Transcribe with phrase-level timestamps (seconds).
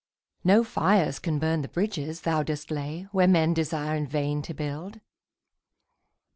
[0.43, 4.53] No fires can burn The bridges thou dost lay where men desire In vain to
[4.55, 4.99] build.